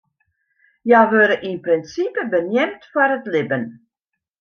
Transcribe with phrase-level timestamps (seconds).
[0.85, 3.63] Hja wurde yn prinsipe beneamd foar it libben.